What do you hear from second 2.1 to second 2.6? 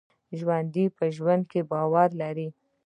لري